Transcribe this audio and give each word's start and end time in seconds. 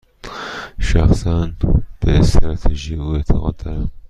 شخصا، 0.79 1.51
به 1.99 2.11
استراتژی 2.19 2.95
او 2.95 3.05
اعتقاد 3.07 3.55
دارم. 3.57 3.91